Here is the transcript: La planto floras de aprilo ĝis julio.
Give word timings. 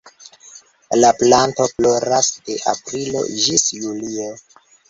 La 1.03 1.11
planto 1.19 1.67
floras 1.73 2.31
de 2.49 2.57
aprilo 2.75 3.23
ĝis 3.45 3.71
julio. 3.85 4.31